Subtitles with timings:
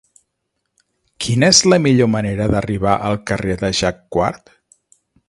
[1.25, 4.55] Quina és la millor manera d'arribar al carrer de Jacquard?